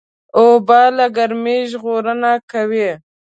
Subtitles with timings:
[0.39, 2.89] اوبه له ګرمۍ ژغورنه کوي.